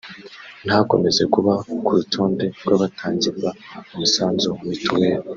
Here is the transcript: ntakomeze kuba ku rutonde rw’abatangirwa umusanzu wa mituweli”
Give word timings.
ntakomeze 0.65 1.23
kuba 1.33 1.51
ku 1.85 1.91
rutonde 1.97 2.45
rw’abatangirwa 2.65 3.49
umusanzu 3.91 4.45
wa 4.53 4.61
mituweli” 4.69 5.23